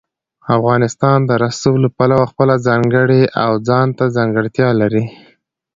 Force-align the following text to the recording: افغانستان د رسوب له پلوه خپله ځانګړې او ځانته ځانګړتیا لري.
افغانستان 0.57 1.19
د 1.29 1.31
رسوب 1.43 1.75
له 1.83 1.89
پلوه 1.97 2.25
خپله 2.31 2.55
ځانګړې 2.67 3.21
او 3.43 3.51
ځانته 3.67 4.03
ځانګړتیا 4.17 4.69
لري. 4.81 5.03